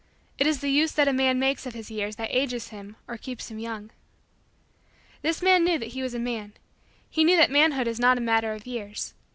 It 0.39 0.47
is 0.47 0.61
the 0.61 0.71
use 0.71 0.93
that 0.93 1.07
a 1.07 1.13
man 1.13 1.37
makes 1.37 1.67
of 1.67 1.75
his 1.75 1.91
years 1.91 2.15
that 2.15 2.35
ages 2.35 2.69
him 2.69 2.95
or 3.07 3.19
keeps 3.19 3.51
him 3.51 3.59
young. 3.59 3.91
This 5.21 5.43
man 5.43 5.63
knew 5.63 5.77
that 5.77 5.89
he 5.89 6.01
was 6.01 6.15
a 6.15 6.19
man. 6.19 6.53
He 7.07 7.23
knew 7.23 7.37
that 7.37 7.51
manhood 7.51 7.87
is 7.87 7.99
not 7.99 8.17
a 8.17 8.21
matter 8.21 8.53
of 8.53 8.65
years. 8.65 9.13